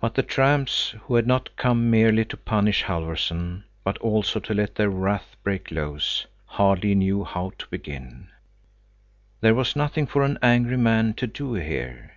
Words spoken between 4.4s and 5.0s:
let their